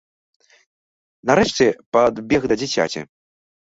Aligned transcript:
Нарэшце 1.33 1.71
падбег 1.99 2.41
да 2.53 2.63
дзіцяці. 2.65 3.09